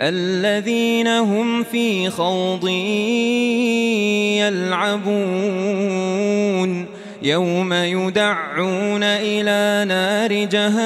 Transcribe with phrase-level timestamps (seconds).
[0.00, 2.68] الذين هم في خوض
[4.40, 5.40] يلعبون.
[7.22, 10.82] يوم يدعون إلى نار جهنم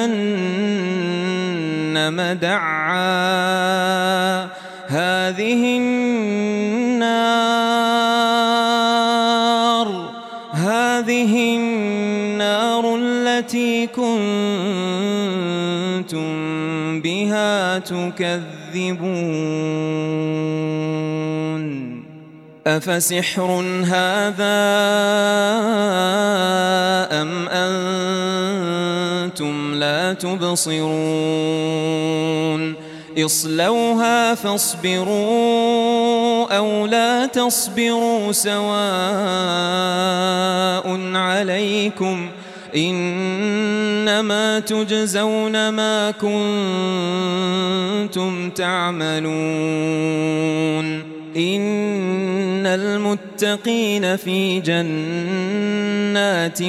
[2.41, 3.75] دعا.
[4.87, 6.25] هذه النار
[10.53, 14.15] هذه النار التي كنتم
[17.01, 18.54] بها تكذبون.
[22.67, 24.55] أفسحر هذا
[27.21, 31.65] أم أنتم لا تبصرون؟
[33.17, 35.75] اصلوها فاصبروا
[36.57, 38.65] أو لا تصبروا سواء
[41.15, 42.29] عليكم
[44.07, 46.11] إنما تجزون ما
[48.11, 49.35] كنتم تعملون.
[51.37, 56.59] إن المتقين في جنات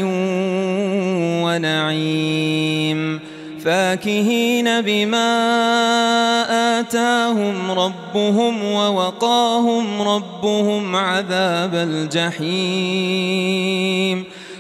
[1.44, 3.20] ونعيم.
[3.64, 5.30] فاكهين بما
[6.80, 12.46] آتاهم ربهم ووقاهم ربهم عذاب الجحيم.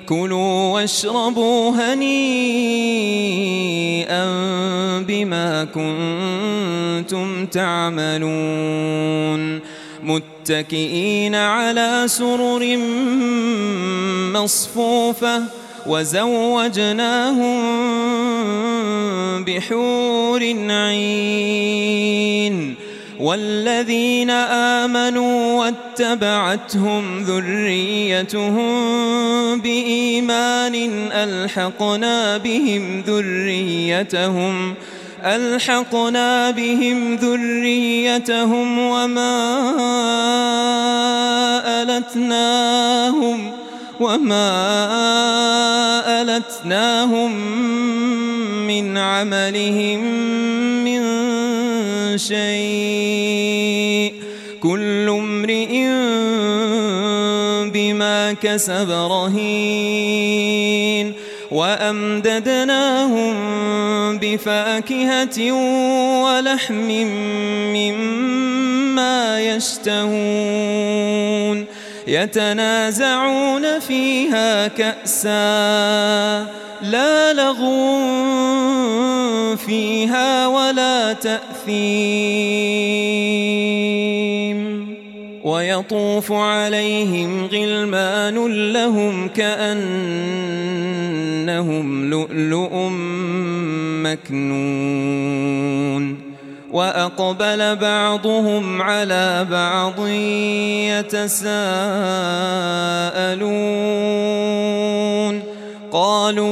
[0.08, 2.26] كلوا واشربوا هنيئا
[5.08, 8.96] بما كنتم تعملون.
[10.02, 12.76] متكئين على سرر
[14.32, 15.42] مصفوفة
[15.86, 17.64] وزوجناهم
[19.44, 21.76] بحور عين.
[23.20, 28.70] والذين آمنوا واتبعتهم ذريتهم
[29.60, 30.74] بإيمان
[31.12, 34.74] ألحقنا بهم ذريتهم
[35.24, 39.62] ألحقنا بهم ذريتهم وما
[41.82, 43.52] ألتناهم
[44.00, 44.52] وما
[46.22, 47.32] ألتناهم
[48.66, 50.02] من عملهم
[52.16, 54.12] شيء.
[54.62, 55.86] كل امرئ
[57.70, 61.12] بما كسب رهين.
[61.50, 63.34] وأمددناهم
[64.18, 65.52] بفاكهة
[66.24, 66.90] ولحم
[67.74, 71.66] مما يشتهون.
[72.06, 76.46] يتنازعون فيها كأسا
[76.82, 77.96] لا لغو
[79.56, 82.46] فيها ولا تأثيم.
[85.44, 90.26] ويطوف عليهم غلمان لهم كأنهم
[92.10, 92.88] لؤلؤ
[94.02, 95.85] مكنون.
[96.76, 100.08] وأقبل بعضهم على بعض
[100.92, 101.56] يتساءلون.
[105.92, 106.50] قالوا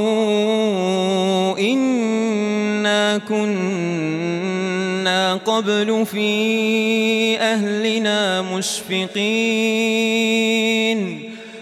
[1.59, 4.15] إنا كنا
[5.35, 6.31] قبل في
[7.41, 9.45] أهلنا مشفقين.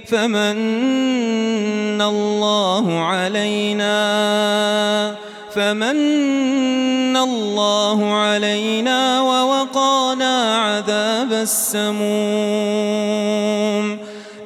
[0.07, 0.59] فمن
[2.03, 3.91] الله علينا
[5.55, 12.03] فمن الله علينا ووقانا عذاب السموم.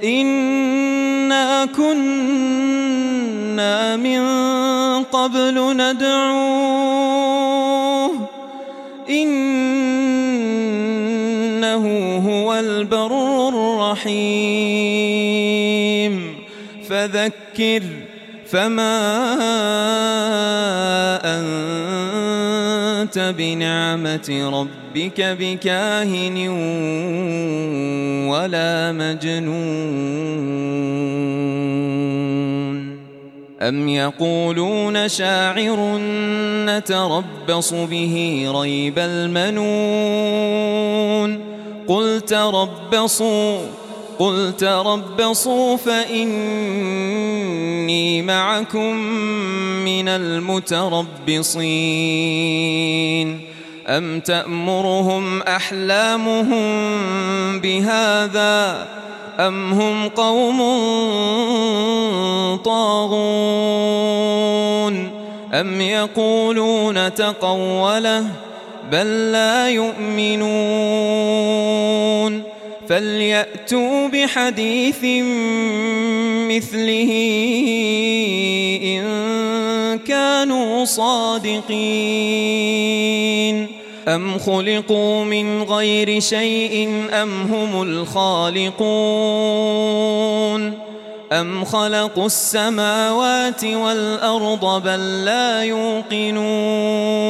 [0.04, 2.06] إنا كنا
[3.96, 4.20] من
[5.04, 7.06] قبل ندعوه.
[9.10, 9.76] إنه
[12.28, 14.56] هو البر الرحيم.
[16.88, 17.82] فذكر
[18.46, 18.96] فما
[23.02, 26.48] أنت بنعمة ربك بكاهن
[28.28, 30.46] ولا مجنون
[33.62, 35.98] أم يقولون شاعر
[36.66, 40.36] نتربص به ريب المنون
[41.88, 43.58] قل تربصوا
[44.18, 46.22] قل تربصوا فإني
[48.22, 48.96] معكم
[49.84, 51.06] من المتربصين.
[53.86, 56.66] أم تأمرهم أحلامهم
[57.60, 58.86] بهذا
[59.40, 60.58] أم هم قوم
[62.64, 64.26] طاغون؟
[65.52, 68.26] أم يقولون تقوله
[68.92, 71.75] بل لا يؤمنون؟
[72.88, 75.04] فليأتوا بحديث
[76.50, 77.12] مثله
[78.82, 81.66] إن كانوا صادقين.
[84.08, 88.76] أم خلقوا من غير شيء أم هم الخالقون؟
[91.32, 97.25] أم خلقوا السماوات والأرض بل لا يوقنون؟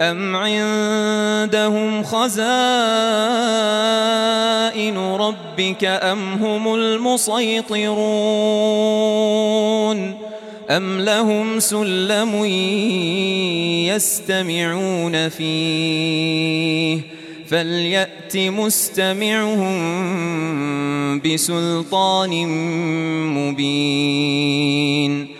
[0.00, 2.48] أم عندهم خزائن
[4.98, 7.90] ربك أم هم المسيطرون
[10.70, 12.44] أم لهم سلم
[13.94, 17.00] يستمعون فيه
[17.48, 19.80] فليأت مستمعهم
[21.20, 22.46] بسلطان
[23.36, 25.39] مبين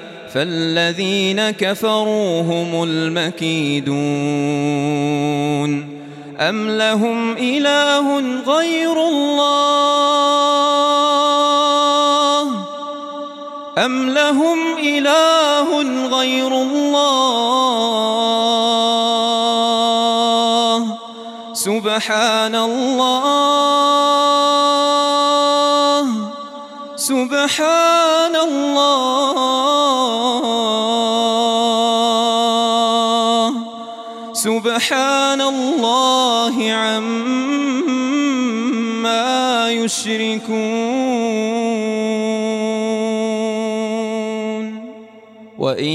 [0.33, 3.91] فالذين كفروا هم المكيدون
[6.39, 9.61] أم لهم إله غير الله
[13.77, 17.81] أم لهم إله غير الله
[21.53, 23.61] سبحان الله
[26.95, 29.70] سبحان الله
[34.41, 37.21] سبحان الله عما
[39.69, 41.21] يشركون.
[45.61, 45.85] وإن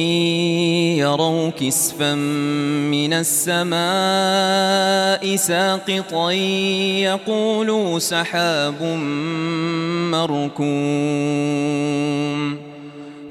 [1.03, 3.67] يروا كسفا من السماء
[5.37, 6.31] ساقطا
[7.03, 8.83] يقولوا سحاب
[10.15, 10.67] مركوم.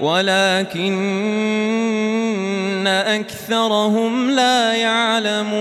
[0.00, 0.96] ولكن
[2.86, 5.56] أكثرهم لا يعلمون.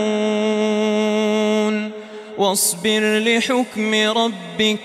[2.37, 4.79] واصبر لحكم ربك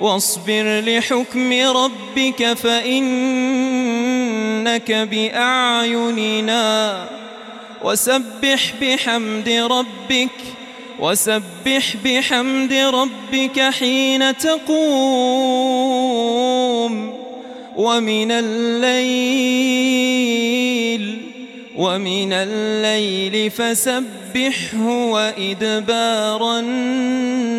[0.00, 3.32] واصبر لحكم ربك فإنك
[4.92, 7.04] بأعيننا.
[7.84, 10.30] وسبح بحمد ربك
[10.98, 14.80] وسبح بحمد ربك حين تقوم.
[17.76, 19.70] ومن الليل
[21.76, 27.50] ومن الليل فسبحه وإدبار النجوم.